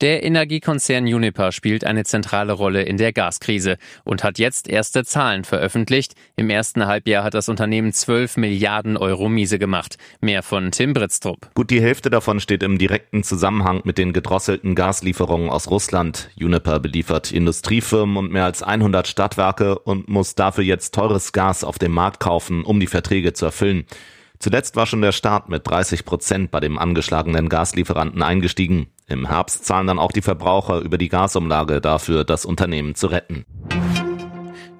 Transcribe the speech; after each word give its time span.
Der 0.00 0.22
Energiekonzern 0.22 1.06
Uniper 1.06 1.50
spielt 1.50 1.82
eine 1.84 2.04
zentrale 2.04 2.52
Rolle 2.52 2.82
in 2.82 2.98
der 2.98 3.12
Gaskrise 3.12 3.78
und 4.04 4.22
hat 4.22 4.38
jetzt 4.38 4.68
erste 4.68 5.04
Zahlen 5.04 5.42
veröffentlicht. 5.42 6.14
Im 6.36 6.50
ersten 6.50 6.86
Halbjahr 6.86 7.24
hat 7.24 7.34
das 7.34 7.48
Unternehmen 7.48 7.92
12 7.92 8.36
Milliarden 8.36 8.96
Euro 8.96 9.28
miese 9.28 9.58
gemacht. 9.58 9.98
Mehr 10.20 10.44
von 10.44 10.70
Tim 10.70 10.92
Britztrup. 10.92 11.50
Gut 11.54 11.70
die 11.70 11.82
Hälfte 11.82 12.10
davon 12.10 12.38
steht 12.38 12.62
im 12.62 12.78
direkten 12.78 13.24
Zusammenhang 13.24 13.80
mit 13.82 13.98
den 13.98 14.12
gedrosselten 14.12 14.76
Gaslieferungen 14.76 15.50
aus 15.50 15.68
Russland. 15.68 16.30
Uniper 16.40 16.78
beliefert 16.78 17.32
Industriefirmen 17.32 18.18
und 18.18 18.30
mehr 18.30 18.44
als 18.44 18.62
100 18.62 19.08
Stadtwerke 19.08 19.80
und 19.80 20.08
muss 20.08 20.36
dafür 20.36 20.62
jetzt 20.62 20.94
teures 20.94 21.32
Gas 21.32 21.64
auf 21.64 21.80
dem 21.80 21.90
Markt 21.90 22.20
kaufen, 22.20 22.62
um 22.62 22.78
die 22.78 22.86
Verträge 22.86 23.32
zu 23.32 23.46
erfüllen. 23.46 23.84
Zuletzt 24.38 24.76
war 24.76 24.86
schon 24.86 25.02
der 25.02 25.10
Start 25.10 25.48
mit 25.48 25.66
30 25.66 26.04
Prozent 26.04 26.52
bei 26.52 26.60
dem 26.60 26.78
angeschlagenen 26.78 27.48
Gaslieferanten 27.48 28.22
eingestiegen. 28.22 28.86
Im 29.08 29.26
Herbst 29.26 29.64
zahlen 29.64 29.86
dann 29.86 29.98
auch 29.98 30.12
die 30.12 30.20
Verbraucher 30.20 30.80
über 30.80 30.98
die 30.98 31.08
Gasumlage 31.08 31.80
dafür, 31.80 32.24
das 32.24 32.44
Unternehmen 32.44 32.94
zu 32.94 33.06
retten. 33.06 33.46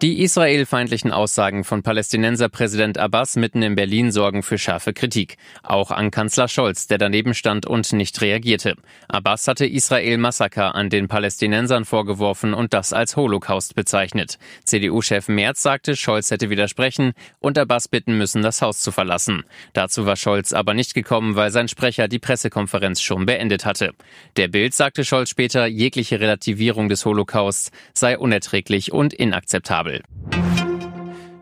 Die 0.01 0.23
israelfeindlichen 0.23 1.11
Aussagen 1.11 1.65
von 1.65 1.83
Palästinenserpräsident 1.83 2.99
Abbas 2.99 3.35
mitten 3.35 3.63
in 3.63 3.75
Berlin 3.75 4.13
sorgen 4.13 4.45
für 4.45 4.57
scharfe 4.57 4.93
Kritik. 4.93 5.39
Auch 5.65 5.91
an 5.91 6.13
Kanzler 6.13 6.47
Scholz, 6.47 6.87
der 6.87 6.99
daneben 6.99 7.35
stand 7.35 7.67
und 7.67 7.93
nicht 7.93 8.21
reagierte. 8.21 8.77
Abbas 9.09 9.49
hatte 9.49 9.67
Israel 9.67 10.19
Massaker 10.19 10.77
an 10.77 10.89
den 10.89 11.09
Palästinensern 11.09 11.85
vorgeworfen 11.85 12.55
und 12.55 12.75
das 12.75 12.93
als 12.93 13.17
Holocaust 13.17 13.75
bezeichnet. 13.75 14.39
CDU-Chef 14.63 15.27
Merz 15.27 15.63
sagte, 15.63 15.97
Scholz 15.97 16.31
hätte 16.31 16.49
widersprechen 16.49 17.13
und 17.41 17.59
Abbas 17.59 17.89
bitten 17.89 18.17
müssen, 18.17 18.43
das 18.43 18.63
Haus 18.63 18.79
zu 18.79 18.93
verlassen. 18.93 19.43
Dazu 19.73 20.07
war 20.07 20.15
Scholz 20.15 20.53
aber 20.53 20.75
nicht 20.75 20.95
gekommen, 20.95 21.35
weil 21.35 21.51
sein 21.51 21.67
Sprecher 21.67 22.07
die 22.07 22.21
Pressekonferenz 22.21 23.03
schon 23.03 23.27
beendet 23.27 23.65
hatte. 23.65 23.95
Der 24.37 24.47
Bild 24.47 24.75
sagte 24.75 25.05
Scholz 25.05 25.31
später, 25.31 25.67
jegliche 25.67 26.21
Relativierung 26.21 26.89
des 26.89 27.05
Holocausts 27.05 27.73
sei 27.95 28.17
unerträglich 28.17 28.93
und 28.93 29.13
inakzeptabel. 29.13 29.88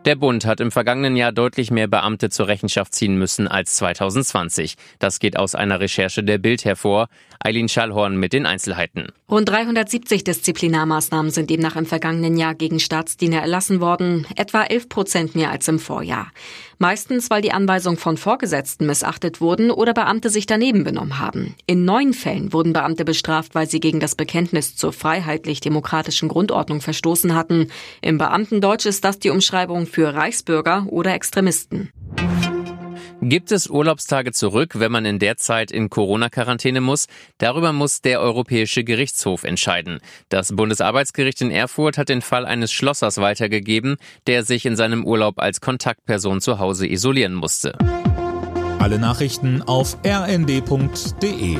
Der 0.07 0.15
Bund 0.15 0.45
hat 0.45 0.61
im 0.61 0.71
vergangenen 0.71 1.17
Jahr 1.17 1.33
deutlich 1.33 1.69
mehr 1.69 1.89
Beamte 1.89 2.29
zur 2.29 2.47
Rechenschaft 2.47 2.95
ziehen 2.95 3.17
müssen 3.17 3.45
als 3.49 3.75
2020. 3.75 4.75
Das 4.99 5.19
geht 5.19 5.37
aus 5.37 5.53
einer 5.53 5.81
Recherche 5.81 6.23
der 6.23 6.37
Bild 6.37 6.63
hervor. 6.63 7.09
Eileen 7.39 7.67
Schallhorn 7.67 8.15
mit 8.15 8.31
den 8.31 8.45
Einzelheiten. 8.45 9.07
Rund 9.29 9.49
370 9.49 10.23
Disziplinarmaßnahmen 10.23 11.29
sind 11.29 11.49
demnach 11.49 11.75
im 11.75 11.85
vergangenen 11.85 12.37
Jahr 12.37 12.55
gegen 12.55 12.79
Staatsdiener 12.79 13.41
erlassen 13.41 13.81
worden, 13.81 14.25
etwa 14.37 14.63
11 14.63 14.87
Prozent 14.87 15.35
mehr 15.35 15.51
als 15.51 15.67
im 15.67 15.77
Vorjahr. 15.77 16.31
Meistens, 16.79 17.29
weil 17.29 17.41
die 17.41 17.51
Anweisungen 17.51 17.97
von 17.97 18.17
Vorgesetzten 18.17 18.85
missachtet 18.85 19.41
wurden 19.41 19.71
oder 19.71 19.93
Beamte 19.93 20.29
sich 20.29 20.45
daneben 20.45 20.83
benommen 20.83 21.19
haben. 21.19 21.55
In 21.65 21.85
neun 21.85 22.13
Fällen 22.13 22.53
wurden 22.53 22.73
Beamte 22.73 23.03
bestraft, 23.03 23.55
weil 23.55 23.67
sie 23.67 23.79
gegen 23.79 23.99
das 23.99 24.15
Bekenntnis 24.15 24.75
zur 24.75 24.93
freiheitlich-demokratischen 24.93 26.29
Grundordnung 26.29 26.81
verstoßen 26.81 27.33
hatten. 27.33 27.71
Im 28.01 28.19
Beamtendeutsch 28.19 28.85
ist 28.85 29.03
das 29.03 29.17
die 29.17 29.31
Umschreibung 29.31 29.87
für 29.87 30.13
Reichsbürger 30.13 30.85
oder 30.89 31.13
Extremisten. 31.13 31.91
Gibt 33.21 33.51
es 33.51 33.67
Urlaubstage 33.67 34.31
zurück, 34.31 34.73
wenn 34.75 34.91
man 34.91 35.05
in 35.05 35.17
der 35.17 35.37
Zeit 35.37 35.71
in 35.71 35.89
Corona-Quarantäne 35.89 36.81
muss? 36.81 37.07
Darüber 37.39 37.73
muss 37.73 38.01
der 38.01 38.21
Europäische 38.21 38.83
Gerichtshof 38.83 39.43
entscheiden. 39.43 39.99
Das 40.29 40.55
Bundesarbeitsgericht 40.55 41.41
in 41.41 41.49
Erfurt 41.49 41.97
hat 41.97 42.09
den 42.09 42.21
Fall 42.21 42.45
eines 42.45 42.71
Schlossers 42.71 43.17
weitergegeben, 43.17 43.97
der 44.27 44.43
sich 44.43 44.65
in 44.67 44.75
seinem 44.75 45.03
Urlaub 45.03 45.39
als 45.39 45.61
Kontaktperson 45.61 46.41
zu 46.41 46.59
Hause 46.59 46.87
isolieren 46.87 47.33
musste. 47.33 47.75
Alle 48.79 48.99
Nachrichten 48.99 49.63
auf 49.63 49.97
rnd.de 50.05 51.57